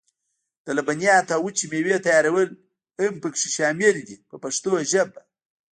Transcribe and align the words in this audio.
د 0.65 0.67
لبنیاتو 0.77 1.31
او 1.35 1.41
وچې 1.45 1.65
مېوې 1.71 1.97
تیارول 2.05 2.49
هم 3.01 3.13
پکې 3.21 3.47
شامل 3.55 3.95
دي 4.07 4.15
په 4.29 4.35
پښتو 4.43 4.71
ژبه. 4.91 5.21